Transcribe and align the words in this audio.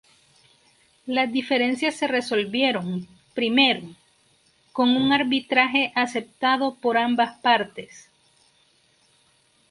Las 1.05 1.31
diferencias 1.31 1.93
se 1.93 2.07
resolvieron, 2.07 3.07
primero, 3.35 3.83
con 4.73 4.95
un 4.97 5.13
arbitraje 5.13 5.93
aceptado 5.95 6.73
por 6.73 6.97
ambas 6.97 7.37
partes. 7.41 8.09